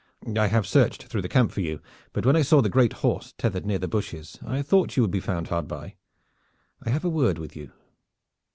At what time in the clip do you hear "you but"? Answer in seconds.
1.61-2.25